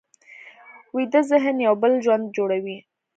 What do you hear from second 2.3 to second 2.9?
جوړوي